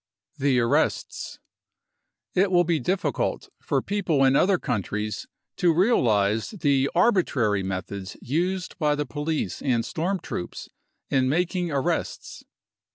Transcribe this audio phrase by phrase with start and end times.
[0.39, 1.37] The Arrests.
[2.33, 5.27] It will be difficult for people in other countries
[5.57, 10.69] to realise the arbitrary methods used by the police and Storm Troops
[11.11, 12.43] in making arrests.